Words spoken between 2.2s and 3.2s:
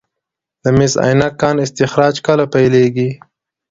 کله پیلیږي؟